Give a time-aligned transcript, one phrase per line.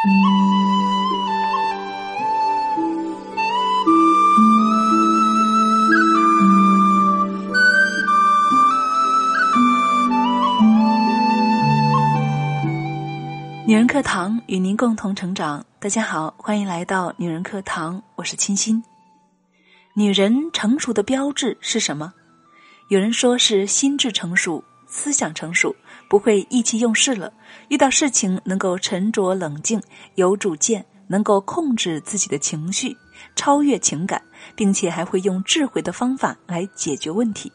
[0.00, 0.14] 女
[13.74, 15.66] 人课堂与您共同成长。
[15.80, 18.80] 大家好，欢迎来到女人课堂，我是清新。
[19.94, 22.12] 女人成熟的标志是什么？
[22.86, 25.74] 有人说是心智成熟、思想成熟，
[26.08, 27.32] 不会意气用事了。
[27.68, 29.80] 遇到事情能够沉着冷静、
[30.14, 32.96] 有主见，能够控制自己的情绪，
[33.36, 34.22] 超越情感，
[34.54, 37.52] 并且还会用智慧的方法来解决问题。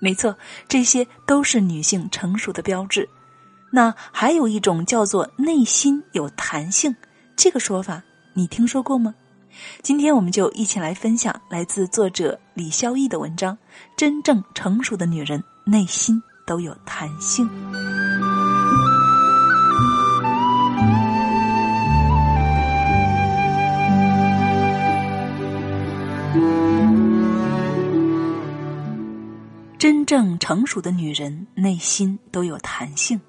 [0.00, 0.36] 没错，
[0.68, 3.08] 这些都是女性成熟的标志。
[3.72, 6.94] 那还有一种叫做内心有弹性，
[7.36, 8.02] 这个说法
[8.34, 9.14] 你听说过吗？
[9.82, 13.56] 今天我们就一起来分享来自作者李潇逸的文章：
[13.96, 17.48] 真正成熟的女人内心都有弹性。
[29.78, 33.20] 真正成熟的女人内心都有弹性。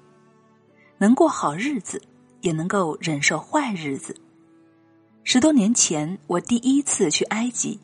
[0.98, 2.00] 能过好日子，
[2.40, 4.16] 也能够忍受坏日子。
[5.22, 7.78] 十多年前，我第一次去埃及，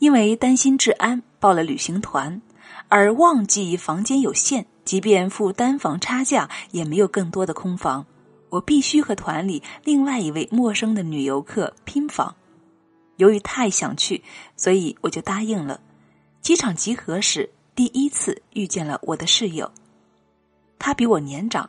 [0.00, 2.42] 因为担心治安，报了旅行团，
[2.88, 8.06] 而忘记房间有限，即便付单房差价，也没有更多的空房。
[8.48, 12.34] 我必须和团里另外一位陌生的女游客拼房。
[13.16, 14.22] 由于太想去，
[14.56, 15.80] 所以我就答应了。
[16.40, 19.70] 机场集合时，第一次遇见了我的室友，
[20.78, 21.68] 他比我年长。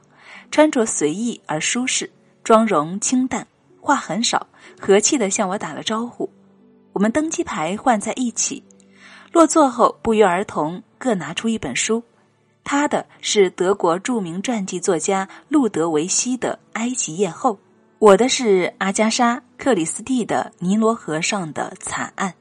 [0.51, 2.09] 穿着随意而舒适，
[2.43, 3.47] 妆容清淡，
[3.81, 4.47] 话很少，
[4.79, 6.29] 和气的向我打了招呼。
[6.93, 8.63] 我们登机牌换在一起，
[9.31, 12.03] 落座后不约而同各拿出一本书。
[12.69, 17.53] 他的是德国著名传记作家路德维希的《埃及艳后》，
[17.97, 22.31] 我的是阿加莎·克里斯蒂的《尼罗河上的惨案》。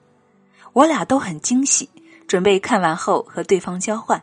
[0.73, 1.89] 我俩都很惊喜，
[2.27, 4.21] 准备看完后和对方交换。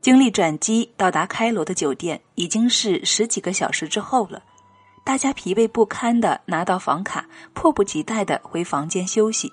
[0.00, 4.40] 经历转机到达开罗的酒店，已经是十几个小时之后了。
[5.04, 9.52] 大家疲惫不堪的拿到房卡，迫不及待的回房间休息。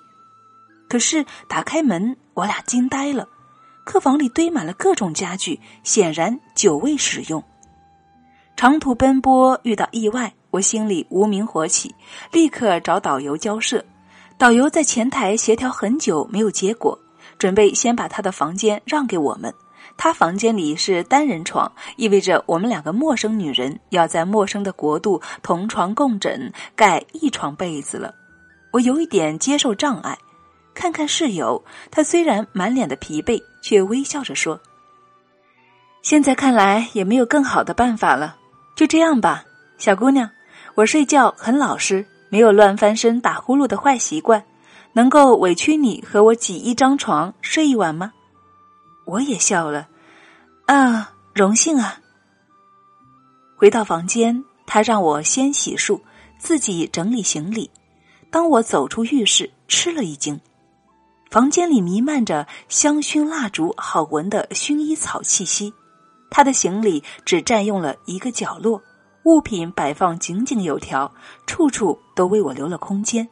[0.88, 3.28] 可是打开门，我俩惊呆了。
[3.88, 7.42] 客房里堆满了各种家具，显然久未使用。
[8.54, 11.94] 长途奔波遇到意外，我心里无名火起，
[12.30, 13.82] 立刻找导游交涉。
[14.36, 16.98] 导游在前台协调很久没有结果，
[17.38, 19.54] 准备先把他的房间让给我们。
[19.96, 28.14] 他房间里是单人床，意味着我们两个陌生女人要在陌生的国度同床共枕，盖一床被子了。
[28.70, 30.18] 我有一点接受障碍。
[30.78, 34.60] 看看室友，他虽然满脸的疲惫，却微笑着说
[36.02, 38.36] ：“现在看来也没有更好的办法了，
[38.76, 39.44] 就这样吧，
[39.76, 40.30] 小姑娘。
[40.76, 44.44] 我睡觉很老实，没有乱翻身、打呼噜的坏习惯，
[44.92, 48.12] 能够委屈你和我挤一张床睡一晚吗？”
[49.04, 49.88] 我也笑了，
[50.66, 51.98] 啊，荣幸啊！
[53.56, 56.00] 回到房间，他让我先洗漱，
[56.38, 57.68] 自己整理行李。
[58.30, 60.40] 当我走出浴室，吃了一惊，
[61.30, 65.74] 房间里弥漫着香薰蜡烛好闻的薰衣草气息。
[66.30, 68.82] 他的行李只占用了一个角落，
[69.24, 71.12] 物品摆放井井有条，
[71.46, 73.28] 处处都为我留了空间。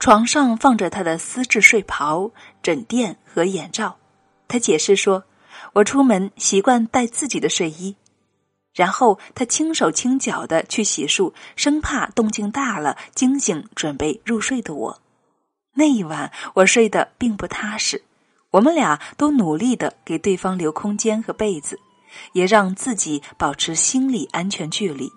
[0.00, 2.30] 床上放着他的丝质睡袍、
[2.62, 3.96] 枕垫和眼罩。
[4.48, 5.24] 他解释说
[5.74, 7.96] ：“我出门习惯带自己的睡衣。”
[8.74, 15.00] 然后他轻手轻脚的去洗漱，生怕动静大了惊醒准备入睡的我。
[15.78, 18.02] 那一晚我睡得并不踏实，
[18.50, 21.78] 我们俩都努力的给对方留空间和被子，
[22.32, 25.08] 也让自己保持心理安全距离。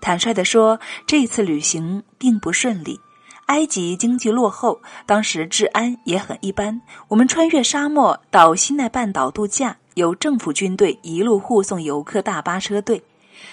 [0.00, 2.98] 坦率的说，这次旅行并不顺利。
[3.46, 6.82] 埃及经济落后，当时治安也很一般。
[7.06, 13.04] 我们穿越沙漠到西奈半岛度假，由政府军队一路护送游客大巴车队。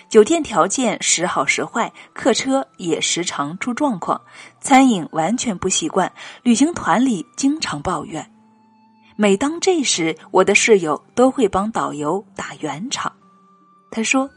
[0.10, 4.22] 酒店条件时好时坏，客车也时常出状况，
[4.62, 6.12] 餐饮完全不习惯。
[6.44, 8.32] 旅行团里经常抱怨。
[9.18, 13.12] 每当这时，我的室友都会帮导游打圆场。
[13.90, 14.30] 他说：“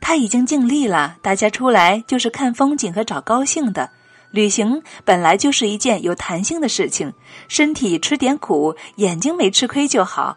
[0.00, 3.90] 他已经尽力了，大家出来就是看风景和找高兴的。”
[4.30, 7.12] 旅行本来就是一件有弹性的事情，
[7.48, 10.36] 身体吃点苦，眼睛没吃亏就好。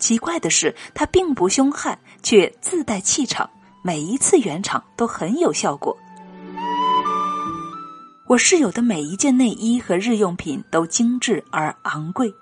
[0.00, 3.48] 奇怪的是，他并不凶悍，却自带气场，
[3.82, 5.96] 每一次圆场都很有效果。
[8.28, 12.32] 我室友的每一件内衣和日用品都精致而昂贵，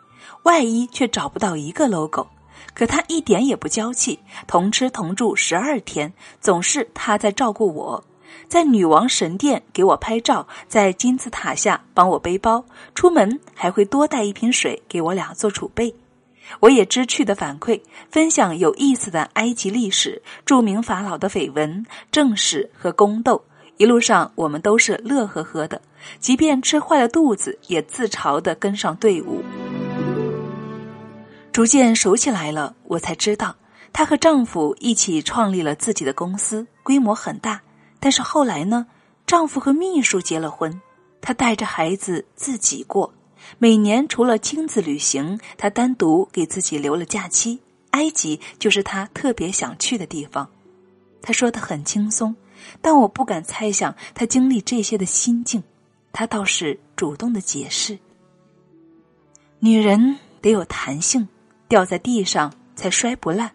[0.44, 2.28] 外衣却找不到一个 logo，
[2.74, 4.20] 可他一点也不娇气。
[4.46, 8.04] 同吃同住十二天，总是他在照顾我。
[8.46, 15.92] 在女王神殿给我拍照，在金字塔下帮我背包，出门还会多带一瓶水给我俩做储备。
[16.58, 17.80] 我也知趣的反馈，
[18.10, 23.42] 分享有意思的埃及历史、著名法老的绯闻、正史和宫斗。
[23.76, 25.80] 一路上我们都是乐呵呵的，
[26.18, 29.42] 即便吃坏了肚子，也自嘲的跟上队伍。
[31.52, 33.56] 逐渐熟起来了，我才知道，
[33.92, 37.60] 她和丈夫一起创立了自己的公司，规模很大。
[37.98, 38.86] 但是后来呢，
[39.26, 40.80] 丈夫和秘书结了婚，
[41.20, 43.12] 她带着孩子自己过。
[43.58, 47.60] 每年除了亲子旅行，她单独给自己留了假期。
[47.90, 50.48] 埃及就是她特别想去的地方。
[51.20, 52.36] 她说的很轻松，
[52.80, 55.62] 但我不敢猜想她经历这些的心境。
[56.12, 57.98] 她倒是主动的解释：
[59.58, 61.28] 女人得有弹性，
[61.68, 63.52] 掉在地上才摔不烂。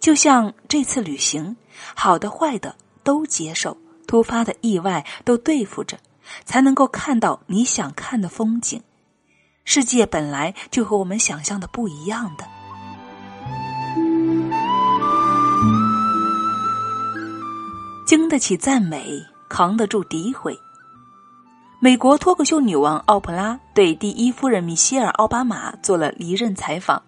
[0.00, 1.56] 就像这次旅行，
[1.94, 3.76] 好的坏的都接受，
[4.06, 5.98] 突发的意外都对付着，
[6.44, 8.82] 才能够看到你想看的风景。
[9.70, 12.48] 世界本来就和我们想象的不一样的，
[18.06, 20.58] 经得起赞美，扛得住诋毁。
[21.80, 27.02] 美国脱口秀女王奥普拉对第一夫人米歇尔·奥巴马做了离任采访。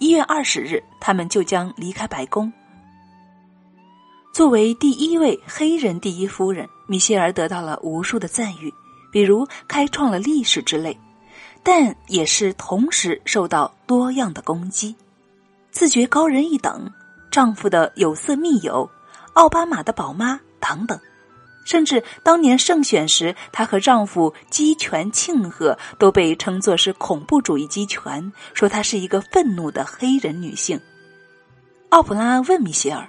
[0.00, 2.52] 一月二十日，他们就将离开白宫。
[4.34, 8.74] 作为第一位黑人第一夫人，米歇尔得到了无数的赞誉，
[9.12, 10.98] 比如开创了历史之类。
[11.62, 14.96] 但也是同时受到多样的攻击，
[15.70, 16.90] 自觉高人一等，
[17.30, 18.90] 丈夫的有色密友，
[19.34, 20.98] 奥巴马的宝妈等等，
[21.64, 30.80] 甚至当年胜选时，她和丈夫击拳庆贺，都被称作是恐怖主义击拳，说她是一个愤怒的黑人女性。
[31.90, 33.06] 奥普拉问米歇尔：“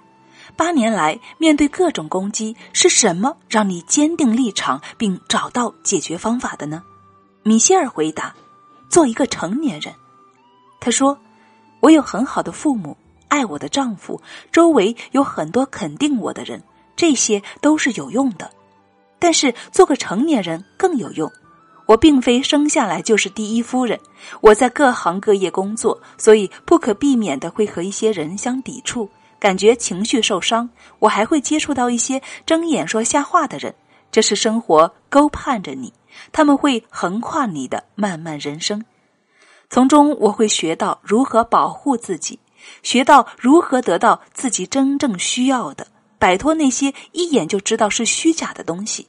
[0.58, 6.84] 八年来面对各种攻击，是什么让你坚定立场并找到解决方法的呢？”
[7.44, 8.34] 米歇尔回答。
[8.90, 9.94] 做一个成年人，
[10.82, 11.18] 他说
[11.80, 12.98] ：“我有很好的父母，
[13.30, 14.22] 爱我的丈夫，
[14.52, 16.62] 周围有很多肯定我的人，
[16.94, 18.52] 这些都是有用的。
[19.18, 21.32] 但是做个成年人更有用。
[21.86, 23.98] 我并非生下来就是第一夫人，
[24.42, 29.10] 我在各行各业工作，所以不可避免的会和一些人相抵触，
[29.40, 30.70] 感觉情绪受伤。
[31.00, 33.74] 我还会接触到一些睁眼说瞎话的人，
[34.12, 35.94] 这是生活勾盼着你。”
[36.32, 38.84] 他们会横跨你的漫漫人生，
[39.70, 42.40] 从中我会学到如何保护自己，
[42.84, 45.88] 学到如何得到自己真正需要的，
[46.20, 49.08] 摆脱那些一眼就知道是虚假的东西。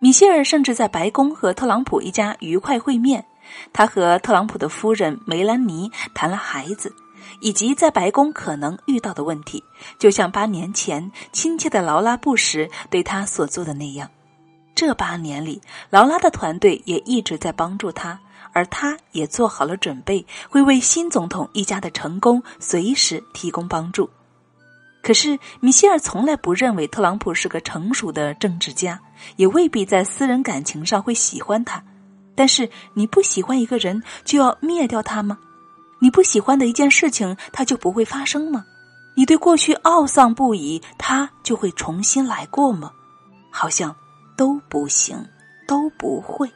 [0.00, 3.26] 米歇尔甚至在白宫和特朗普一家愉快会面，
[3.72, 6.94] 他和特朗普的夫人梅兰妮谈了孩子，
[7.42, 9.62] 以及在白宫可能遇到的问题，
[9.98, 14.10] 就像八年前亲切的劳拉·布什对他所做的那样。
[14.74, 18.18] 这八年里，劳拉的团队也一直在帮助他，
[18.52, 24.08] 而他也做好了准备，会为新总统一家的成功随时提供帮助。
[25.02, 29.00] 可是，米歇尔从来不认为特朗普是个成熟的政治家，
[29.36, 31.82] 也未必在私人感情上会喜欢他。
[32.34, 35.38] 但是，你不喜欢一个人就要灭掉他吗？
[36.00, 38.64] 你不喜欢的一件事情，它就不会发生吗？
[39.14, 42.90] 你对过去懊丧不已，他就会重新来过吗？
[43.50, 43.94] 好像。
[44.40, 45.22] 都不行，
[45.68, 46.50] 都不会。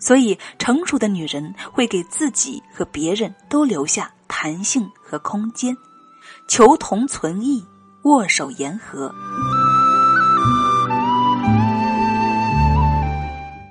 [0.00, 5.76] 所以，成熟的女人会给自己和别人都留下弹性和空间，
[6.48, 7.64] 求同存异，
[8.02, 9.14] 握手言和，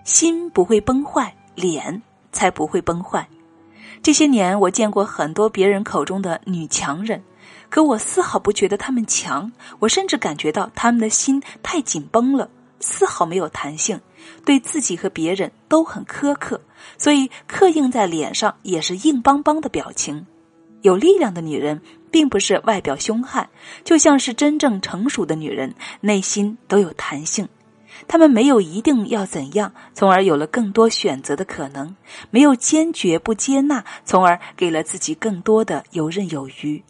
[0.06, 2.02] 心不会崩坏，脸
[2.32, 3.28] 才不会崩坏。
[4.02, 7.22] 这些年，我见过很多别人口中的女强人。
[7.70, 12.50] 可我丝毫不觉得他们强，我甚至感觉到他们的心太紧绷了，
[12.80, 14.00] 丝毫没有弹性，
[14.46, 16.62] 对自己和别人都很苛刻，
[16.98, 20.26] 所以刻印在脸上也是硬邦邦的表情。
[20.82, 23.50] 有力量的女人，并不是外表凶悍，
[23.84, 27.50] 就像是真正成熟的女人，内心都有弹性。
[28.08, 31.96] 她们没有一定要怎样，从而有了更多选择的可能；
[32.30, 36.82] 没有坚决不接纳，从而给了自己更多的游刃有余。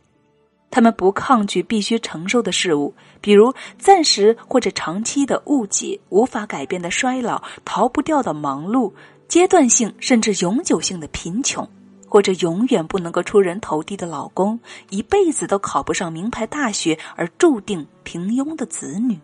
[0.69, 8.93] 他们不抗拒必须承受的事物，比如暂时或者长期的误解、无法改变的衰老、逃不掉的忙碌、
[9.27, 11.67] 阶段性甚至永久性的贫穷，
[12.07, 14.59] 或者永远不能够出人头地的老公、
[14.89, 19.19] 一辈子都考不上名牌大学而注定平庸的子女。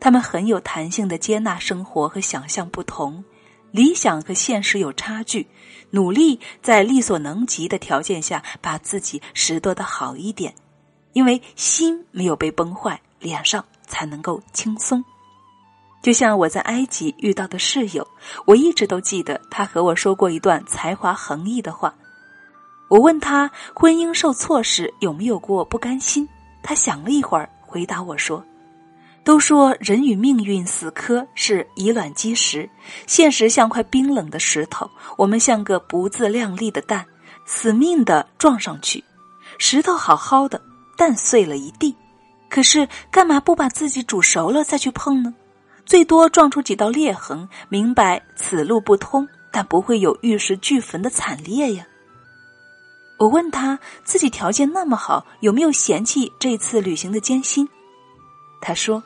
[0.00, 3.22] 他们很有弹性的接纳生活和想象不同。
[3.72, 5.48] 理想和现实有差距，
[5.90, 10.54] 努力在力所能及的条件下把自己拾掇的好一点，
[11.14, 15.02] 因为心没有被崩坏，脸上才能够轻松。
[16.02, 18.06] 就像我在埃及遇到的室友，
[18.44, 21.94] 我一直都记得他和我说过一段才华横溢的话。
[22.88, 26.28] 我问他婚姻受挫时有没有过不甘心，
[26.62, 28.44] 他想了一会儿，回答我说
[29.24, 32.68] ：“都说人与命运死磕是以卵击石，
[33.06, 37.06] 现实像块冰冷的石头，我们像个不自量力的蛋，
[37.44, 39.02] 死命的撞上去。
[39.58, 40.60] 石头好好的，
[40.96, 41.94] 蛋碎了一地，
[42.50, 45.32] 可是干嘛不把自己煮熟了再去碰呢？
[45.86, 51.86] 最多撞出几道裂痕，明白此路不通，但不会有玉石俱焚的惨烈呀。”
[53.18, 57.68] 我问他自己条件那么好，有没有嫌弃这次旅行的艰辛？
[58.60, 59.02] 他说：“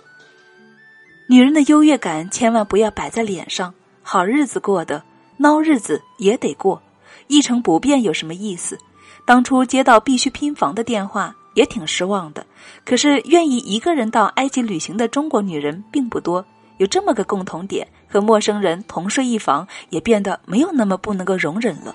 [1.29, 5.03] 女人的优越感千万不要摆在脸上，好日子过的，
[5.41, 6.81] 孬日子也得过，
[7.27, 8.79] 一成不变有什么意思？
[9.25, 12.47] 当初接到必须拼房的电话也挺失望的，
[12.85, 16.45] 可是愿意一个人到埃及旅行的中国女人并不多，
[16.79, 21.93] 有这么个共同点，和陌生人同睡一房也变得没有那么不能够容忍了。”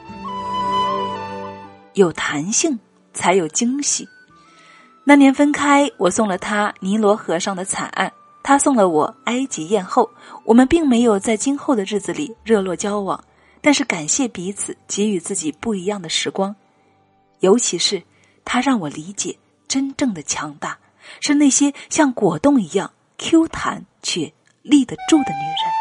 [1.96, 2.78] 有弹性
[3.14, 4.06] 才有惊喜。
[5.06, 8.12] 那年分开，我送了他尼罗河上的惨案，
[8.44, 10.10] 他送了我埃及艳后。
[10.46, 13.24] 我们并没有在今后的日子里热络交往，
[13.62, 16.56] 但是感谢彼此给予自己不一样的时光。
[17.40, 18.04] 尤其是
[18.44, 20.78] 他让我理解，真正的强大
[21.20, 25.72] 是那些像果冻一样 Q 弹却立得住的女人。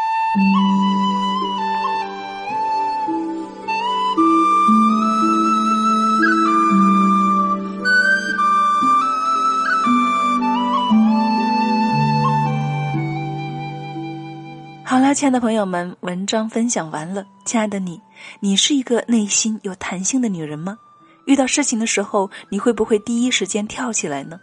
[15.13, 17.25] 亲爱的朋友们，文章分享完了。
[17.43, 17.99] 亲爱的你，
[18.39, 20.77] 你是一个内心有弹性的女人吗？
[21.25, 24.39] 遇到事情的时候，你会不会第一时间跳起来呢？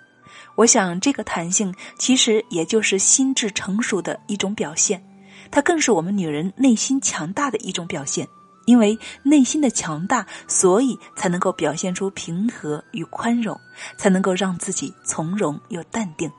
[0.57, 5.03] 我想，这个弹性其实也就是心智成熟的一种表现，
[5.51, 8.29] 它更是我们女人内心强大的一种表现。
[8.67, 13.59] 因为内心的强大，所以才能够表现出平和与宽容，
[13.97, 16.31] 才能够让自己从容又淡定。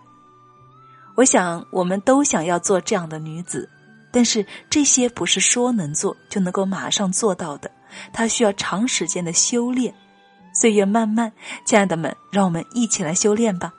[1.16, 3.68] 我想，我们都想要做这样的女子。
[4.12, 7.70] 但是这些不是说能做就能够马上做到的，
[8.12, 9.94] 它需要长时间的修炼。
[10.54, 11.32] 岁月漫漫，
[11.64, 13.74] 亲爱的们，让我们一起来修炼吧。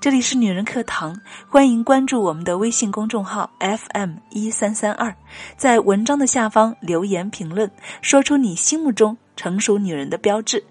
[0.00, 5.14] 这里是女人课堂，欢迎关注我们的微信公众号 FM 一三三二，
[5.56, 10.64] 在文章的下方留言评论，说出你心目中成熟女人的标志。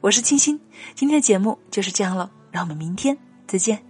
[0.00, 0.58] 我是清新，
[0.94, 3.16] 今天的节目就是这样了，让我们明天
[3.46, 3.89] 再见。